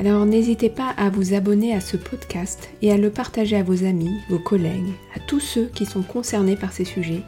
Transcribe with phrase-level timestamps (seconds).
[0.00, 3.84] Alors n'hésitez pas à vous abonner à ce podcast et à le partager à vos
[3.84, 7.20] amis, vos collègues, à tous ceux qui sont concernés par ces sujets.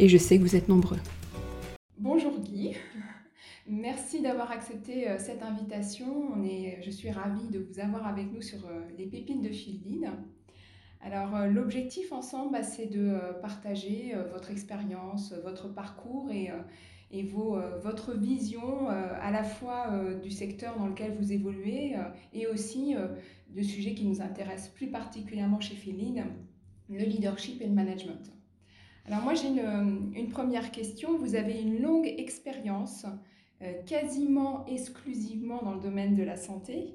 [0.00, 0.98] Et je sais que vous êtes nombreux.
[1.98, 2.74] Bonjour Guy,
[3.68, 6.32] merci d'avoir accepté euh, cette invitation.
[6.82, 10.18] Je suis ravie de vous avoir avec nous sur euh, les pépines de Fieldin.
[11.04, 16.50] Alors euh, l'objectif ensemble, bah, c'est de partager votre expérience, votre parcours et
[17.16, 21.94] et euh, votre vision euh, à la fois euh, du secteur dans lequel vous évoluez
[22.32, 22.94] et aussi
[23.50, 26.26] de sujets qui nous intéressent plus particulièrement chez Féline,
[26.90, 28.32] le leadership et le management.
[29.06, 31.16] Alors moi j'ai une, première question.
[31.16, 33.06] Vous avez une longue expérience
[33.86, 36.94] quasiment exclusivement dans le domaine de la santé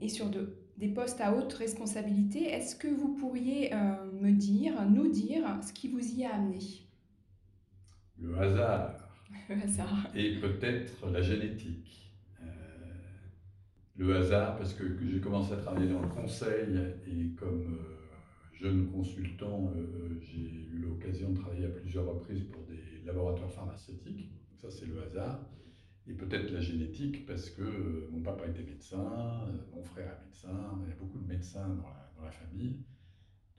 [0.00, 2.44] et sur de, des postes à haute responsabilité.
[2.44, 3.72] Est-ce que vous pourriez
[4.20, 6.83] me dire, nous dire ce qui vous y a amené?
[8.18, 9.00] Le hasard.
[9.48, 10.06] Le hasard.
[10.14, 12.12] Et peut-être la génétique.
[12.40, 12.46] Euh,
[13.96, 18.90] le hasard, parce que, j'ai commencé à travailler dans le conseil et comme euh, jeune
[18.90, 24.30] consultant, euh, j'ai eu l'occasion de travailler à plusieurs reprises pour des laboratoires pharmaceutiques.
[24.56, 25.40] ça, c'est le hasard.
[26.06, 30.90] Et peut-être la génétique, parce que mon papa était médecin, mon frère est médecin, il
[30.90, 31.68] y a beaucoup de médecins
[32.16, 32.84] dans la famille.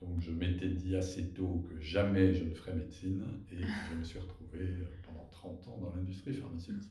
[0.02, 4.04] Donc je m'étais dit assez tôt que jamais je ne ferais médecine et je me
[4.04, 4.58] suis retrouvé
[5.02, 6.90] pendant 30 ans dans l'industrie pharmaceutique.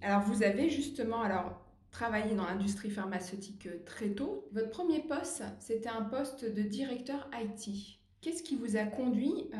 [0.00, 4.46] Alors vous avez justement alors travaillé dans l'industrie pharmaceutique euh, très tôt.
[4.52, 7.98] Votre premier poste, c'était un poste de directeur IT.
[8.20, 9.56] Qu'est-ce qui vous a conduit euh,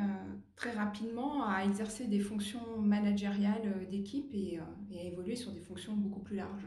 [0.56, 5.94] très rapidement à exercer des fonctions managériales euh, d'équipe et, à évoluer sur des fonctions
[5.94, 6.66] beaucoup plus larges?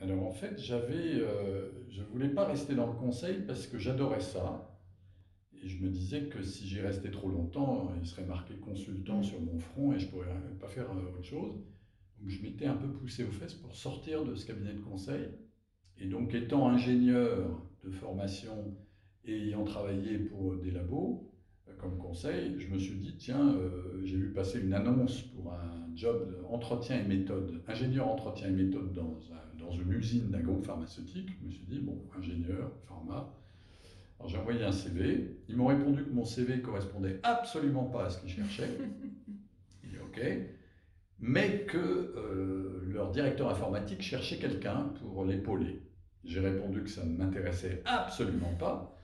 [0.00, 1.18] Alors en fait, j'avais,
[1.90, 4.77] je ne voulais pas rester dans le conseil parce que j'adorais ça.
[5.62, 9.40] Et je me disais que si j'y restais trop longtemps, il serait marqué consultant sur
[9.40, 10.28] mon front et je ne pourrais
[10.60, 11.52] pas faire euh, autre chose.
[12.20, 15.28] Donc je m'étais un peu poussé aux fesses pour sortir de ce cabinet de conseil.
[15.98, 18.76] Et donc étant ingénieur de formation
[19.24, 21.32] et ayant travaillé pour des labos
[21.68, 25.52] euh, comme conseil, je me suis dit, tiens, euh, j'ai vu passer une annonce pour
[25.52, 29.18] un job d'entretien et méthode, ingénieur entretien et méthode dans,
[29.58, 31.30] dans une usine d'un groupe pharmaceutique.
[31.40, 33.34] Je me suis dit, bon, ingénieur, pharma,
[34.18, 35.38] alors j'ai envoyé un CV.
[35.48, 38.78] Ils m'ont répondu que mon CV correspondait absolument pas à ce qu'ils cherchaient.
[39.84, 40.20] Il est OK.
[41.20, 45.82] Mais que euh, leur directeur informatique cherchait quelqu'un pour l'épauler.
[46.24, 48.94] J'ai répondu que ça ne m'intéressait absolument pas.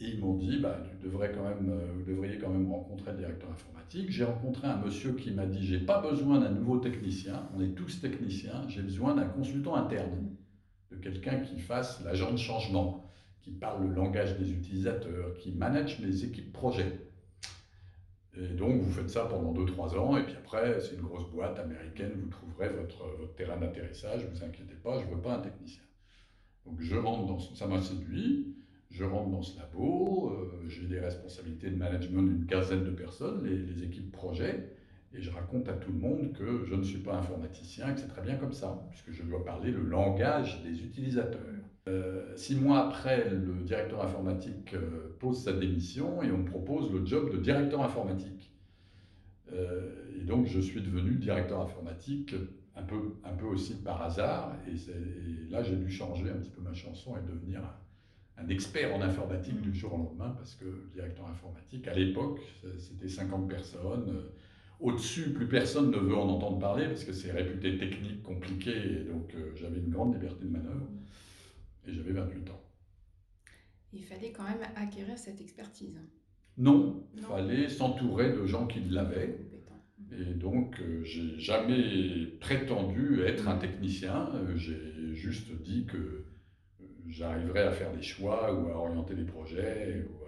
[0.00, 3.12] Et ils m'ont dit, bah, tu devrais quand même, euh, vous devriez quand même rencontrer
[3.12, 4.10] le directeur informatique.
[4.10, 7.74] J'ai rencontré un monsieur qui m'a dit, j'ai pas besoin d'un nouveau technicien, on est
[7.74, 10.30] tous techniciens, j'ai besoin d'un consultant interne,
[10.90, 13.04] de quelqu'un qui fasse l'agent de changement
[13.44, 16.98] qui parle le langage des utilisateurs, qui manage les équipes projets.
[18.36, 21.58] Et donc, vous faites ça pendant 2-3 ans, et puis après, c'est une grosse boîte
[21.58, 25.34] américaine, vous trouverez votre, votre terrain d'atterrissage, ne vous inquiétez pas, je ne veux pas
[25.34, 25.82] un technicien.
[26.64, 28.56] Donc, je rentre dans ça m'a séduit,
[28.90, 33.44] je rentre dans ce labo, euh, j'ai des responsabilités de management d'une quinzaine de personnes,
[33.44, 34.70] les, équipes projets,
[35.12, 38.08] et je raconte à tout le monde que je ne suis pas informaticien, que c'est
[38.08, 41.40] très bien comme ça, puisque je dois parler le langage des utilisateurs.
[41.86, 46.90] Euh, six mois après, le directeur informatique euh, pose sa démission et on me propose
[46.90, 48.52] le job de directeur informatique.
[49.52, 52.34] Euh, et donc je suis devenu directeur informatique
[52.74, 54.56] un peu, un peu aussi par hasard.
[54.66, 57.60] Et, là, j'ai dû changer un petit peu ma chanson et devenir
[58.38, 62.40] un, expert en informatique du jour au lendemain parce que le directeur informatique, à l'époque,
[62.78, 64.24] c'était 50 personnes.
[64.80, 68.72] Au-dessus, plus personne ne veut en entendre parler parce que c'est réputé technique, compliqué.
[68.72, 70.88] Et donc j'avais une grande liberté de manœuvre
[71.86, 72.60] et j'avais 28 ans.
[73.92, 75.98] Il fallait quand même acquérir cette expertise.
[76.56, 79.38] Non, il fallait s'entourer de gens qui l'avaient.
[80.12, 84.30] Et donc, euh, j'ai jamais prétendu être un technicien.
[84.34, 86.26] Euh, j'ai juste dit que euh,
[87.08, 90.24] j'arriverais à faire des choix ou à orienter des projets ou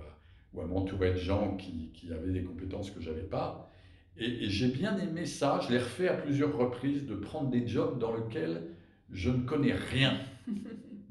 [0.57, 3.71] ou à m'entourer de gens qui, qui, avaient des compétences que je n'avais pas.
[4.17, 7.67] Et, et j'ai bien aimé ça, je l'ai refait à plusieurs reprises, de prendre des
[7.67, 8.63] jobs dans lesquels
[9.11, 10.19] je ne connais rien.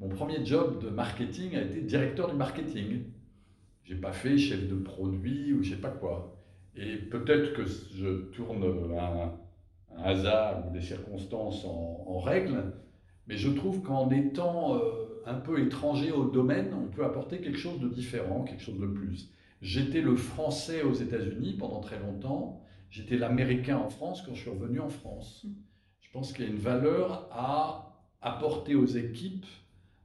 [0.05, 3.05] Mon premier job de marketing a été directeur du marketing.
[3.85, 6.37] J'ai pas fait chef de produit ou je sais pas quoi.
[6.75, 8.63] Et peut-être que je tourne
[8.99, 9.33] un,
[9.97, 12.71] un, hasard ou des circonstances en, en règle,
[13.25, 17.57] mais je trouve qu'en étant euh, un peu étranger au domaine, on peut apporter quelque
[17.57, 19.33] chose de différent, quelque chose de plus.
[19.63, 22.61] J'étais le français aux États-Unis pendant très longtemps.
[22.91, 25.47] J'étais l'américain en France quand je suis revenu en France.
[26.01, 27.91] Je pense qu'il y a une valeur à
[28.21, 29.47] apporter aux équipes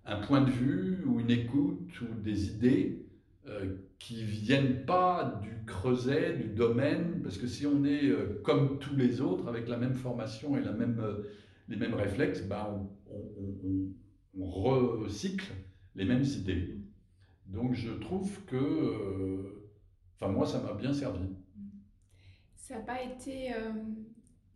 [0.05, 3.07] un point de vue ou une écoute ou des idées
[3.47, 8.79] euh, qui viennent pas du creuset, du domaine, parce que si on est euh, comme
[8.79, 11.23] tous les autres, avec la même formation et la même, euh,
[11.69, 13.93] les mêmes réflexes, ben on,
[14.39, 15.53] on, recycle
[15.95, 16.79] les mêmes idées.
[17.47, 19.71] Donc je trouve que, euh,
[20.17, 21.29] enfin moi, ça m'a bien servi.
[22.57, 23.53] Ça n'a pas été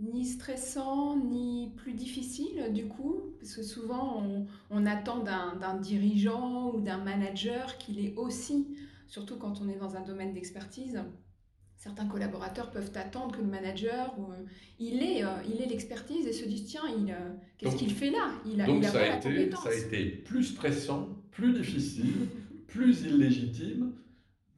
[0.00, 6.72] ni stressant, ni plus difficile du coup, parce que souvent on, on attend d'un dirigeant
[6.74, 8.76] ou d'un manager qu'il est aussi,
[9.06, 11.00] surtout quand on est dans un domaine d'expertise,
[11.76, 14.44] certains collaborateurs peuvent attendre que le manager, euh,
[14.78, 18.32] il ait, euh, il l'expertise et se dise tiens, il, euh, qu'est-ce qu'il fait là?
[18.46, 22.28] Il a, donc il a ça, a été, ça a été plus stressant, plus difficile,
[22.66, 23.92] plus illégitime,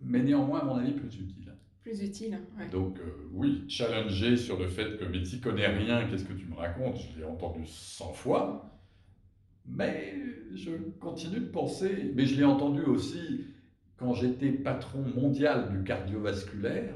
[0.01, 1.46] mais néanmoins, à mon avis, plus utile.
[1.87, 2.41] Utile.
[2.73, 2.99] Donc
[3.33, 6.97] oui, challenger sur le fait que mais tu connais rien, qu'est-ce que tu me racontes?
[6.99, 8.71] Je l'ai entendu 100 fois,
[9.67, 10.15] mais
[10.55, 13.45] je continue de penser, mais je l'ai entendu aussi
[13.97, 16.95] quand j'étais patron mondial du cardiovasculaire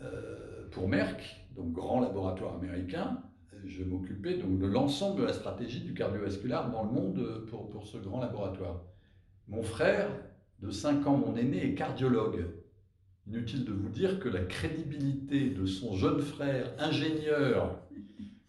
[0.00, 3.22] euh, pour Merck, donc grand laboratoire américain,
[3.64, 7.86] je m'occupais donc de l'ensemble de la stratégie du cardiovasculaire dans le monde pour, pour
[7.86, 8.82] ce grand laboratoire.
[9.48, 10.08] Mon frère,
[10.60, 12.46] de 5 ans, mon aîné, est cardiologue.
[13.32, 17.80] Inutile de vous dire que la crédibilité de son jeune frère, ingénieur,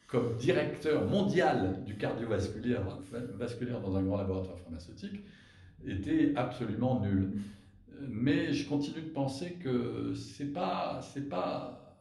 [0.08, 2.82] comme directeur mondial du cardiovasculaire
[3.36, 5.24] vasculaire dans un grand laboratoire pharmaceutique,
[5.86, 7.32] était absolument nul.
[8.10, 11.98] Mais je continue de penser que c'est pas, c'est pas,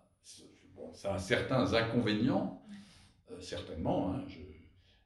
[0.75, 2.65] bon, ça a certains inconvénients,
[3.31, 4.13] euh, certainement.
[4.13, 4.25] Hein,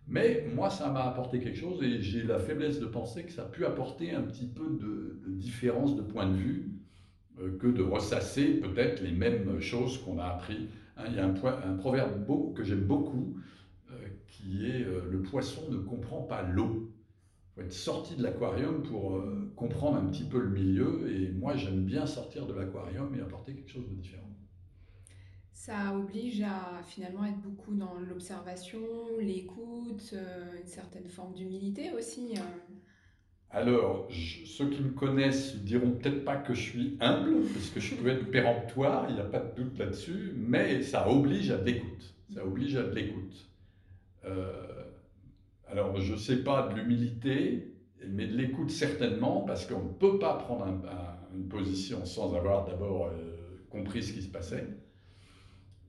[0.08, 3.42] mais moi, ça m'a apporté quelque chose et j'ai la faiblesse de penser que ça
[3.42, 6.70] a pu apporter un petit peu de, différence de point de vue
[7.36, 10.68] que de ressasser peut-être les mêmes choses qu'on a appris.
[10.96, 13.36] Hein, il y a un, proverbe que j'aime beaucoup
[13.90, 13.94] euh,
[14.28, 16.90] qui est euh, Le poisson ne comprend pas l'eau
[17.56, 21.10] faut être sorti de l'aquarium pour euh, comprendre un petit peu le milieu.
[21.10, 24.22] Et moi, j'aime bien sortir de l'aquarium et apporter quelque chose de différent.
[25.52, 28.78] Ça oblige à finalement être beaucoup dans l'observation,
[29.18, 32.34] l'écoute, euh, une certaine forme d'humilité aussi.
[33.56, 34.06] Alors,
[34.44, 38.08] ceux qui me connaissent diront peut-être pas que je suis humble, parce que je peux
[38.08, 42.14] être péremptoire, il n'y a pas de doute là-dessus, mais ça oblige à de l'écoute.
[42.34, 43.48] Ça oblige à l'écoute.
[44.26, 44.52] Euh,
[45.68, 47.72] alors, je ne sais pas de l'humilité,
[48.06, 52.34] mais de l'écoute certainement, parce qu'on ne peut pas prendre un, un, une position sans
[52.34, 54.66] avoir d'abord euh, compris ce qui se passait.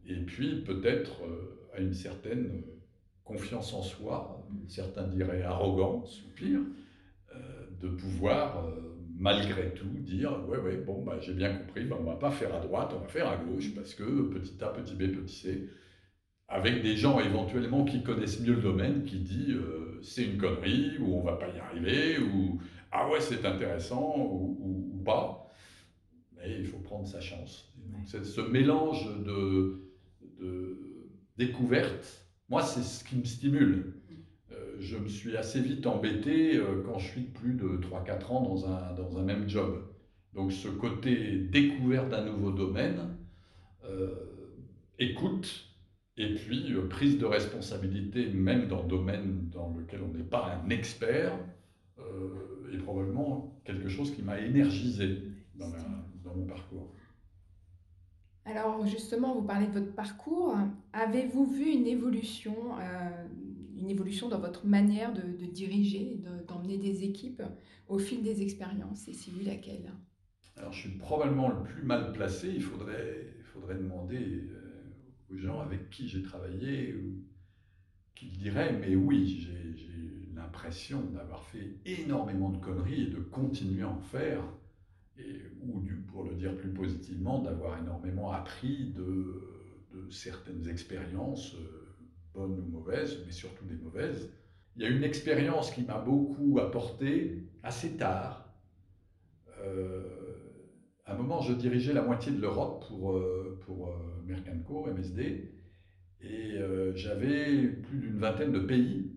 [0.05, 2.61] Et puis, peut-être euh, à une certaine
[3.25, 6.61] confiance en soi, certains diraient arrogance ou pire,
[7.81, 12.03] de pouvoir, euh, malgré tout, dire Ouais, ouais, bon, bah, j'ai bien compris, bah, on
[12.03, 14.69] ne va pas faire à droite, on va faire à gauche, parce que petit a,
[14.69, 15.69] petit b, petit c,
[16.47, 20.97] avec des gens éventuellement qui connaissent mieux le domaine, qui disent euh, c'est une connerie,
[20.99, 22.59] ou on va pas y arriver, ou
[22.91, 25.51] ah ouais c'est intéressant, ou, ou, ou, pas.
[26.37, 27.73] Mais il faut prendre sa chance.
[28.05, 29.81] Ce mélange de,
[30.39, 30.77] de
[31.37, 33.96] découverte, moi c'est ce qui me stimule.
[34.79, 38.67] Je me suis assez vite embêté euh, quand je suis plus de 3-4 ans dans
[38.67, 39.83] un, dans un même job.
[40.33, 43.17] Donc ce côté découverte d'un nouveau domaine,
[43.85, 44.13] euh,
[44.99, 45.67] écoute,
[46.17, 50.59] et puis, euh, prise de responsabilité, même dans le domaine dans lequel on n'est pas
[50.63, 51.33] un expert,
[51.99, 55.23] euh, est probablement quelque chose qui m'a énergisé
[55.55, 55.67] dans,
[56.35, 56.91] mon parcours.
[58.45, 60.55] Alors justement, vous parlez de votre parcours.
[60.93, 62.55] Avez-vous vu une évolution,
[63.79, 67.43] une évolution dans votre manière de, diriger, d'emmener de, des équipes
[67.87, 69.91] au fil des expériences Et si oui, laquelle?
[70.55, 72.51] Alors je suis probablement le plus mal placé.
[72.53, 73.33] Il faudrait,
[73.79, 77.23] demander euh, aux gens avec qui j'ai travaillé ou
[78.15, 83.89] qui diraient mais oui, j'ai l'impression d'avoir fait énormément de conneries et de continuer à
[83.89, 84.41] en faire,
[85.61, 89.57] ou pour le dire plus positivement, d'avoir énormément appris de,
[89.93, 91.86] de certaines expériences, euh,
[92.37, 94.31] bonnes ou mauvaises, mais surtout des mauvaises.
[94.75, 98.53] Il y a une expérience qui m'a beaucoup apporté assez tard.
[99.63, 100.03] Euh,
[101.17, 103.91] moment, je dirigeais la moitié de l'Europe pour, euh, pour
[104.25, 105.51] Mercanco, MSD,
[106.21, 106.57] et
[106.95, 109.11] j'avais plus d'une vingtaine de pays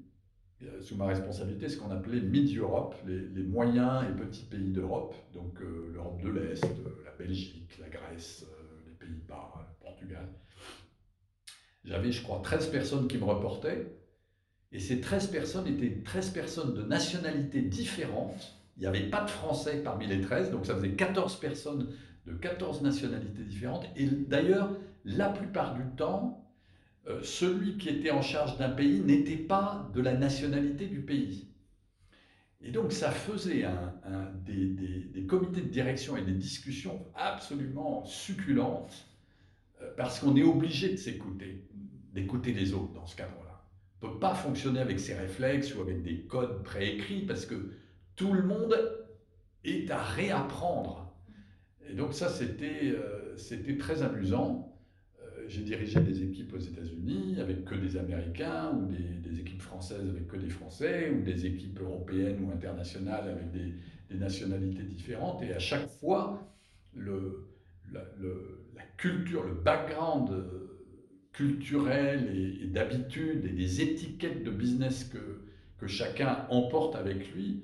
[0.81, 6.21] sous ma responsabilité, ce qu'on appelait Mid-Europe, les, moyens et petits pays d'Europe, donc l'Europe
[6.23, 6.65] de l'Est,
[7.05, 8.47] la Belgique, la Grèce,
[8.87, 10.29] les Pays-Bas, le Portugal.
[11.85, 13.93] J'avais, je crois, 13 personnes qui me reportaient,
[14.73, 18.57] et ces 13 personnes étaient 13 personnes de nationalités différentes.
[18.77, 21.93] Il n'y avait pas de Français parmi les 13, donc ça faisait 14 personnes
[22.27, 23.87] de 14 nationalités différentes.
[23.97, 24.71] Et d'ailleurs,
[25.05, 26.51] la plupart du temps,
[27.09, 31.51] euh, celui qui était en charge d'un pays n'était pas de la nationalité du pays.
[32.63, 33.65] Et donc ça faisait
[34.45, 39.07] des, comités de direction et des discussions absolument succulentes,
[39.97, 41.67] parce qu'on est obligé de s'écouter,
[42.13, 43.51] d'écouter les autres dans ce cadre-là
[44.03, 47.71] ne peut pas fonctionner avec ses réflexes ou avec des codes préécrits parce que
[48.17, 48.77] tout le monde
[49.65, 51.15] est à réapprendre.
[51.89, 53.37] Et donc ça, c'était euh,
[53.79, 54.77] très amusant.
[55.21, 60.07] Euh, j'ai dirigé des équipes aux États-Unis avec que des Américains, ou des, équipes françaises
[60.09, 63.75] avec que des Français, ou des équipes européennes ou internationales avec des,
[64.17, 65.41] nationalités différentes.
[65.43, 66.53] Et à chaque fois,
[66.95, 67.49] le,
[68.81, 70.31] la culture, le background
[71.33, 75.43] culturelles et, d'habitudes et des étiquettes de business que,
[75.79, 77.63] que chacun emporte avec lui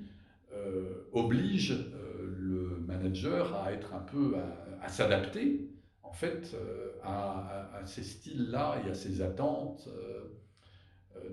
[0.53, 4.35] euh, oblige euh, le manager à être un peu
[4.81, 5.69] à, s'adapter
[6.03, 9.87] en fait euh, à, ces styles-là et à ces attentes.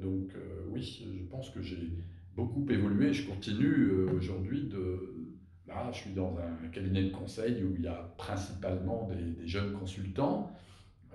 [0.02, 0.34] donc
[0.70, 1.90] oui, je pense que j'ai
[2.36, 3.12] beaucoup évolué.
[3.12, 5.13] Je continue aujourd'hui de
[5.66, 9.72] Là, je suis dans un cabinet de conseil où il y a principalement des jeunes
[9.72, 10.54] consultants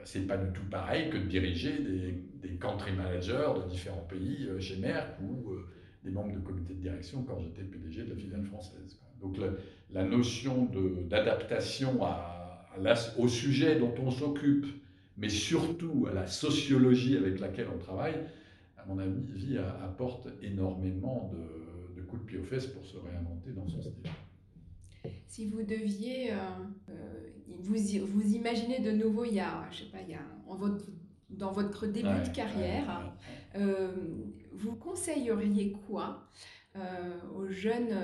[0.04, 4.60] c'est pas du tout pareil que de diriger des, country managers de différents pays euh,
[4.60, 5.66] chez Merck ou euh,
[6.04, 9.00] des membres de comité de direction quand j'étais PDG de la filiale française.
[9.22, 9.38] Donc
[9.92, 10.70] la, notion
[11.10, 12.00] d'adaptation
[13.18, 14.66] au sujet dont on s'occupe,
[15.18, 18.16] mais surtout à la sociologie avec laquelle on travaille,
[18.78, 21.32] à mon avis, apporte énormément
[21.96, 24.10] de coups de pied aux fesses pour se réinventer dans son style.
[25.28, 26.38] Si vous deviez, euh,
[26.90, 27.30] euh,
[27.60, 27.76] vous,
[28.08, 30.86] vous imaginez de nouveau, il y a, je sais pas, il y a, en votre,
[31.30, 33.14] dans votre début de carrière,
[33.56, 33.92] euh,
[34.52, 36.30] vous conseilleriez quoi
[37.36, 37.96] aux jeunes,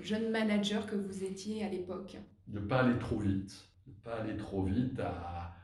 [0.00, 2.16] jeunes managers que vous étiez à l'époque?
[2.48, 5.54] Ne pas aller trop vite, ne pas aller trop vite à,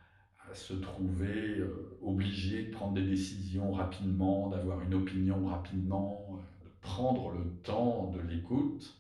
[0.50, 1.62] à se trouver
[2.02, 8.20] obligé de prendre des décisions rapidement, d'avoir une opinion rapidement, de prendre le temps de
[8.20, 8.94] l'écoute.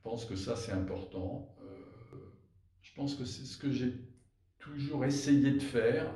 [0.00, 1.54] Je pense que ça, c'est important.
[2.80, 3.92] Je pense que c'est ce que j'ai
[4.58, 6.10] toujours essayé de faire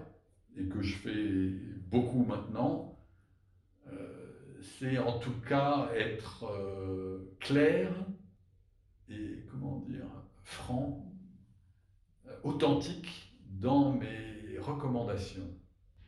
[0.57, 1.51] et que je fais
[1.91, 2.99] beaucoup maintenant.
[3.93, 7.93] Euh, c'est en tout cas être euh, clair
[9.11, 10.09] et comment dire
[10.45, 11.13] franc,
[12.27, 15.51] euh, authentique dans mes recommandations.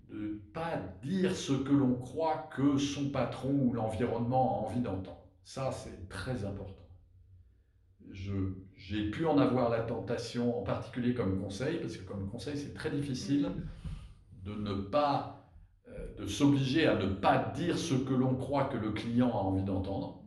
[0.09, 4.81] De ne pas dire ce que l'on croit que son patron ou l'environnement a envie
[4.81, 5.29] d'entendre.
[5.45, 6.86] Ça, c'est très important
[8.13, 12.75] j'ai pu en avoir la tentation, en particulier comme conseil, parce que comme conseil, c'est
[12.75, 13.51] très difficile
[14.45, 15.51] de ne pas,
[15.89, 19.43] euh, de s'obliger à ne pas dire ce que l'on croit que le client a
[19.43, 20.25] envie d'entendre.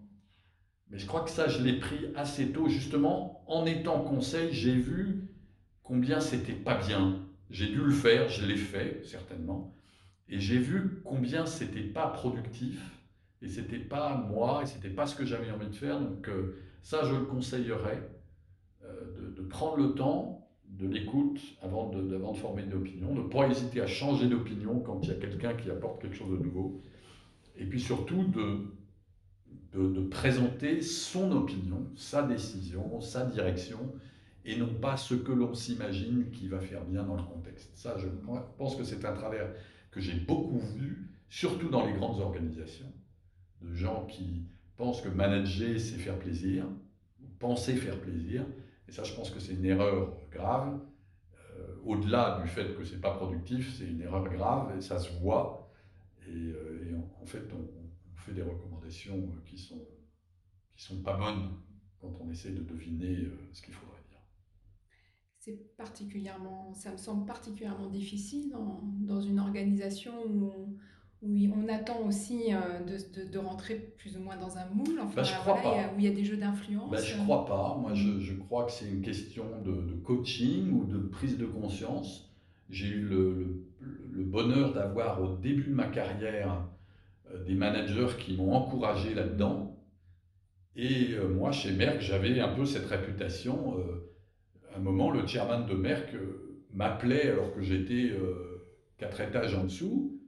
[0.90, 4.76] Mais je crois que ça, je l'ai pris assez tôt, justement, en étant conseil, j'ai
[4.76, 5.30] vu
[5.84, 7.20] combien c'était pas bien.
[7.50, 9.76] J'ai dû le faire, je l'ai fait, certainement.
[10.28, 12.80] Et j'ai vu combien c'était pas productif,
[13.42, 16.00] et c'était pas moi, et c'était pas ce que j'avais envie de faire.
[16.00, 18.10] Donc, euh, ça, je le conseillerais
[18.84, 23.48] euh, de, prendre le temps de l'écoute avant de, former une opinion, de ne pas
[23.48, 26.82] hésiter à changer d'opinion quand il y a quelqu'un qui apporte quelque chose de nouveau,
[27.58, 28.68] et puis surtout de,
[29.74, 33.94] de, présenter son opinion, sa décision, sa direction,
[34.46, 37.72] et non pas ce que l'on s'imagine qui va faire bien dans le contexte.
[37.76, 38.08] Ça, je
[38.58, 39.52] pense que c'est un travers
[39.92, 42.92] que j'ai beaucoup vu, surtout dans les grandes organisations,
[43.62, 44.46] de gens qui
[44.80, 46.66] pense que manager, c'est faire plaisir,
[47.38, 48.46] penser faire plaisir.
[48.88, 50.80] Et ça, je pense que c'est une erreur grave.
[51.34, 55.12] Euh, au-delà du fait que c'est pas productif, c'est une erreur grave et ça se
[55.20, 55.70] voit.
[56.26, 59.86] Et, euh, en, fait, on, fait des recommandations qui sont
[60.76, 61.52] qui sont pas bonnes
[62.00, 64.22] quand on essaie de deviner euh, ce qu'il faudrait dire.
[65.40, 70.78] C'est particulièrement, ça me semble particulièrement difficile dans, dans une organisation où on,
[71.22, 72.80] oui, on attend aussi euh,
[73.30, 76.24] de, rentrer plus ou moins dans un moule, enfin, bah, où il y a des
[76.24, 76.90] jeux d'influence.
[76.90, 77.78] Bah, je ne crois pas.
[77.78, 82.34] Moi, je, crois que c'est une question de, coaching ou de prise de conscience.
[82.70, 83.66] J'ai eu le,
[84.24, 86.66] bonheur d'avoir au début de ma carrière
[87.32, 89.78] euh, des managers qui m'ont encouragé là-dedans.
[90.76, 93.76] Et euh, moi, chez Merck, j'avais un peu cette réputation
[94.76, 96.16] un moment, le chairman de Merck
[96.74, 98.12] m'appelait alors que j'étais
[98.98, 100.19] quatre étages en dessous,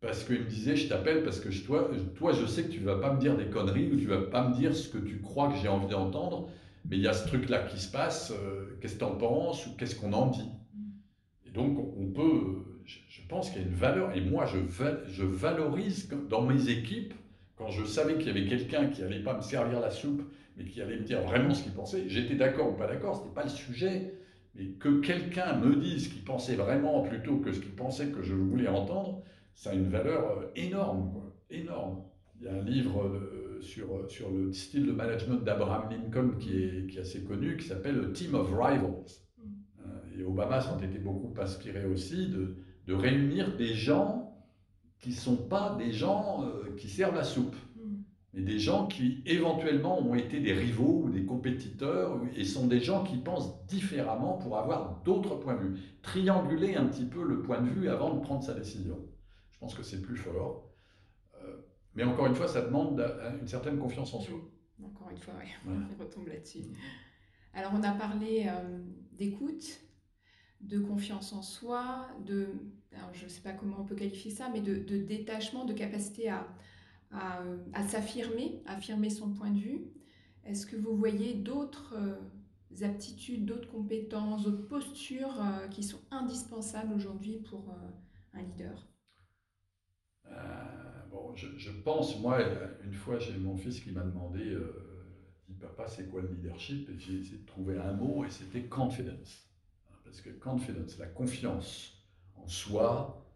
[0.00, 2.86] parce qu'il me disait, je t'appelle parce que toi, toi, je sais que tu ne
[2.86, 4.98] vas pas me dire des conneries ou tu ne vas pas me dire ce que
[4.98, 6.48] tu crois que j'ai envie d'entendre,
[6.88, 9.66] mais il y a ce truc-là qui se passe, euh, qu'est-ce que tu en penses
[9.66, 10.48] ou qu'est-ce qu'on en dit?
[11.46, 14.58] Et donc, on peut, je, je pense qu'il y a une valeur, et moi, je,
[15.08, 17.14] je valorise dans mes équipes,
[17.56, 20.22] quand je savais qu'il y avait quelqu'un qui n'allait pas me servir la soupe,
[20.56, 23.22] mais qui allait me dire vraiment ce qu'il pensait, j'étais d'accord ou pas d'accord, ce
[23.22, 24.14] n'était pas le sujet,
[24.54, 28.22] mais que quelqu'un me dise ce qu'il pensait vraiment plutôt que ce qu'il pensait que
[28.22, 29.22] je voulais entendre,
[29.56, 32.04] ça a une valeur euh, énorme, énorme.
[32.38, 36.36] Il y a un livre euh, sur, euh, sur le style de management d'Abraham Lincoln
[36.38, 39.22] qui est, qui est assez connu, qui s'appelle Team of Rivals.
[40.18, 44.34] Et Obama s'en était beaucoup inspiré aussi de, de réunir des gens
[44.98, 47.54] qui ne sont pas des gens qui servent la soupe
[48.32, 52.80] mais des gens qui éventuellement ont été des rivaux ou des compétiteurs et sont des
[52.80, 55.80] gens qui pensent différemment pour avoir d'autres points de vue.
[56.02, 58.98] Trianguler un petit peu le point de vue avant de prendre sa décision.
[59.56, 60.70] Je pense que c'est plus fort.
[61.42, 61.56] Euh,
[61.94, 63.00] mais encore une fois, ça demande
[63.40, 64.38] une certaine confiance en soi.
[64.84, 66.64] Encore une fois, oui, on retombe là-dessus.
[67.54, 69.80] Alors, on a parlé euh, d'écoute,
[70.60, 72.48] de confiance en soi, de,
[73.14, 76.28] je ne sais pas comment on peut qualifier ça, mais de, de détachement, de capacité
[76.28, 76.46] à,
[77.12, 79.86] à, s'affirmer, affirmer son point de vue.
[80.44, 86.92] Est-ce que vous voyez d'autres euh, aptitudes, d'autres compétences, d'autres postures euh, qui sont indispensables
[86.92, 87.74] aujourd'hui pour
[88.34, 88.86] un leader?
[91.10, 92.38] Bon, je, pense, moi,
[92.84, 94.56] une fois, j'ai mon fils qui m'a demandé,
[95.48, 96.88] dit papa, c'est quoi le leadership?
[96.90, 99.48] Et j'ai essayé de trouver un mot et c'était confidence.
[100.04, 102.04] Parce que confidence, la confiance
[102.36, 103.26] en soi,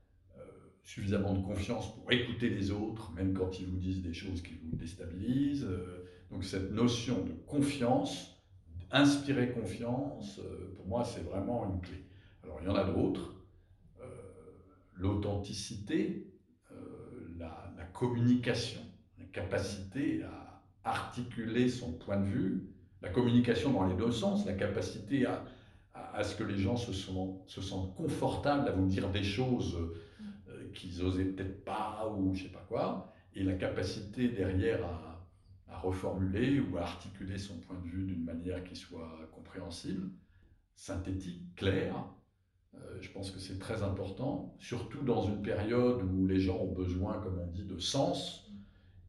[0.90, 4.54] suffisamment de confiance pour écouter les autres, même quand ils vous disent des choses qui
[4.54, 5.64] vous déstabilisent.
[5.64, 8.42] Euh, donc cette notion de confiance,
[8.90, 12.04] inspirer confiance, euh, pour moi, c'est vraiment une clé.
[12.42, 13.36] Alors il y en a d'autres.
[14.00, 14.06] Euh,
[14.94, 15.54] l'authenticité,
[15.94, 16.29] la, la,
[18.00, 18.80] communication,
[19.18, 22.66] la capacité à articuler son point de vue,
[23.02, 25.44] la communication dans les deux sens, la capacité à,
[25.92, 29.76] à, ce que les gens se, sont, se sentent confortables à vous dire des choses
[30.72, 35.26] qu'ils osaient peut-être pas ou je sais pas quoi, et la capacité derrière à,
[35.68, 40.08] à, reformuler ou à articuler son point de vue d'une manière qui soit compréhensible,
[40.74, 41.94] synthétique, claire.
[42.74, 46.72] Euh, je pense que c'est très important, surtout dans une période où les gens ont
[46.72, 48.50] besoin, comme on dit, de sens.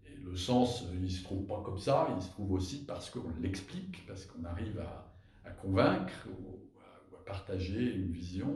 [0.06, 3.10] Et le sens, il ne se trouve pas comme ça, il se trouve aussi parce
[3.10, 5.14] qu'on l'explique, parce qu'on arrive à,
[5.46, 8.48] à convaincre ou à, ou à, partager une vision,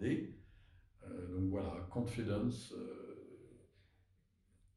[0.00, 0.38] une idée.
[1.04, 3.02] Euh, donc voilà, confidence, euh,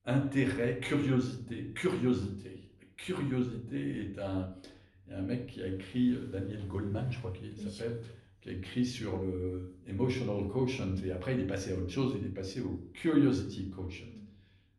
[0.06, 2.72] intérêt, curiosité, curiosité.
[2.98, 4.56] Curiosité est un,
[5.08, 8.02] il y a un mec qui a écrit, euh, Daniel Goldman, je crois qu'il s'appelle,
[8.46, 12.16] qui a écrit sur le emotional quotient, et après il est passé à autre chose,
[12.20, 14.06] il est passé au curiosity quotient.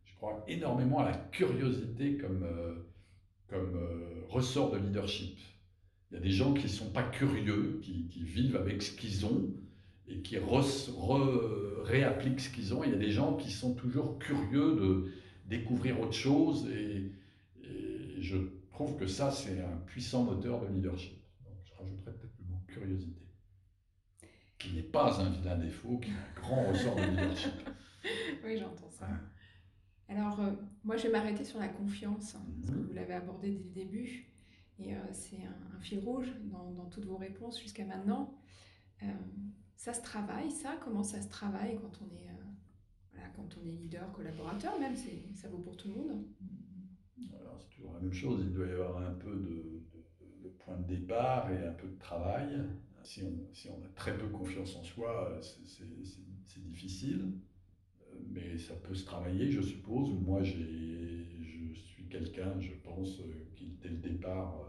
[0.05, 2.47] Je crois énormément à la curiosité comme,
[3.49, 3.77] comme
[4.29, 5.37] ressort de leadership.
[6.11, 9.27] Il y a des gens qui ne sont pas curieux, qui, vivent avec ce qu'ils
[9.27, 9.51] ont,
[10.09, 10.37] et qui
[11.83, 12.85] réappliquent ce qu'ils ont.
[12.85, 15.07] Il y a des gens qui sont toujours curieux de
[15.49, 17.11] découvrir autre chose et,
[18.19, 18.39] je
[18.71, 21.19] trouve que ça, c'est un puissant moteur de leadership.
[21.65, 23.26] Je rajouterais peut-être le mot curiosité,
[24.67, 27.53] qui n'est pas un vilain défaut, qui est un grand ressort de leadership.
[28.45, 29.09] oui, j'entends ça.
[30.09, 30.53] Alors, euh,
[30.85, 32.87] moi, je vais m'arrêter sur la confiance, hein, parce que mhm.
[32.87, 34.33] vous l'avez abordé dès le début,
[34.79, 38.39] et euh, c'est un, fil rouge dans, dans, toutes vos réponses jusqu'à maintenant.
[39.03, 39.07] Euh,
[39.77, 40.77] ça se travaille, ça?
[40.83, 44.97] Comment ça se travaille quand on est, euh, quand on est leader, collaborateur même
[45.35, 46.25] Ça vaut pour tout le monde?
[47.17, 48.43] C'est toujours la même chose.
[48.47, 49.83] Il doit y avoir un peu de,
[50.43, 52.63] de, point de départ et un peu de travail.
[53.07, 57.35] Si on, si on a très peu confiance en soi, c'est difficile.
[58.03, 60.11] Euh, mais ça peut se travailler, je suppose.
[60.21, 63.23] Moi, je suis quelqu'un, je pense,
[63.55, 64.69] qui dès le départ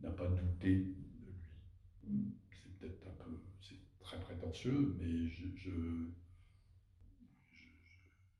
[0.00, 0.82] n'a pas douté de
[2.08, 2.34] lui.
[2.50, 3.38] C'est peut-être un peu
[4.00, 5.70] très prétentieux, mais je,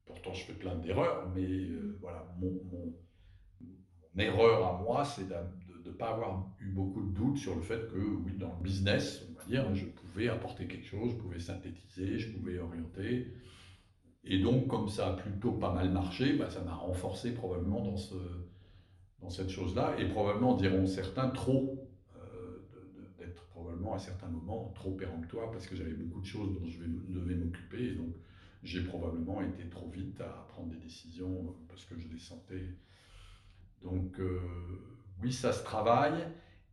[0.06, 2.94] pourtant je fais plein d'erreurs, mais euh, voilà, mon, mon,
[4.16, 5.28] erreur à moi, c'est
[5.88, 8.62] de ne pas avoir eu beaucoup de doutes sur le fait que, oui, dans le
[8.62, 13.32] business, on va dire, je pouvais apporter quelque chose, je pouvais synthétiser, je pouvais orienter.
[14.24, 17.96] Et donc, comme ça a plutôt pas mal marché, bah, ça m'a renforcé probablement dans,
[17.96, 18.14] ce,
[19.20, 21.88] dans cette chose-là, et probablement, diront certains, trop
[23.58, 27.34] probablement à certains moments trop péremptoire parce que j'avais beaucoup de choses dont je devais
[27.34, 28.14] m'occuper et donc
[28.62, 32.76] j'ai probablement été trop vite à prendre des décisions parce que je les sentais.
[33.82, 34.40] Donc euh,
[35.22, 36.26] oui, ça se travaille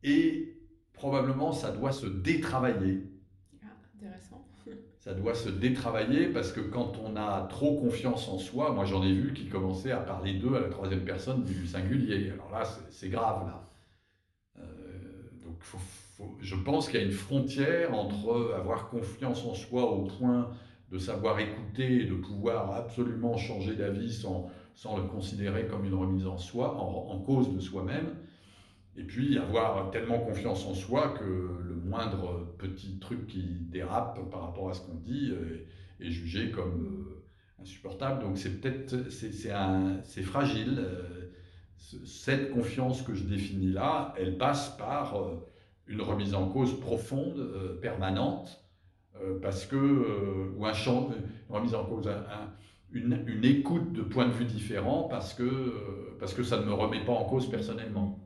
[0.03, 0.55] et
[0.93, 3.03] probablement ça doit se détravailler.
[3.63, 4.45] Ah, intéressant.
[4.99, 9.03] Ça doit se détravailler parce que quand on a trop confiance en soi, moi j'en
[9.03, 12.31] ai vu qui commençaient à parler d'eux à la troisième personne du singulier.
[12.31, 13.69] Alors là, c'est grave là.
[14.57, 14.63] Euh,
[15.43, 15.61] donc
[16.39, 20.49] je pense qu'il y a une frontière entre avoir confiance en soi au point
[20.91, 25.93] de savoir écouter et de pouvoir absolument changer d'avis sans, sans le considérer comme une
[25.93, 28.15] remise en soi, en cause de soi-même,
[28.97, 34.41] et puis avoir tellement confiance en soi que le moindre petit truc qui dérape par
[34.41, 35.65] rapport à ce qu'on dit euh,
[35.99, 38.21] est, jugé comme euh, insupportable.
[38.21, 40.79] Donc c'est peut-être c'est fragile.
[40.79, 41.31] Euh,
[42.05, 45.21] cette confiance que je définis là, elle passe par
[45.87, 48.65] une remise en cause profonde, permanente,
[49.41, 51.11] parce que ou un champ,
[51.49, 52.09] une remise en cause,
[52.91, 56.73] une, une, écoute de points de vue différents, parce que parce que ça ne me
[56.73, 58.25] remet pas en cause personnellement.